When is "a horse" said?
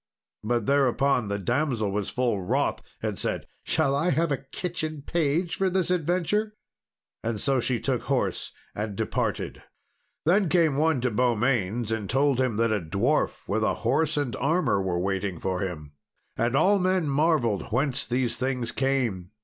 13.63-14.17